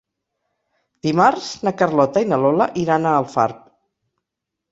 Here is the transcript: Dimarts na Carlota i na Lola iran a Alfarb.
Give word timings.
Dimarts 1.07 1.49
na 1.67 1.73
Carlota 1.81 2.23
i 2.25 2.29
na 2.31 2.41
Lola 2.45 2.67
iran 2.85 3.05
a 3.05 3.11
Alfarb. 3.21 3.61